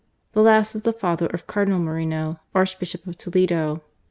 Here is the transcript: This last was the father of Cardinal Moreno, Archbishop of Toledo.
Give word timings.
This 0.33 0.41
last 0.41 0.73
was 0.73 0.81
the 0.81 0.93
father 0.93 1.27
of 1.27 1.45
Cardinal 1.45 1.77
Moreno, 1.77 2.39
Archbishop 2.55 3.05
of 3.05 3.19
Toledo. 3.19 3.83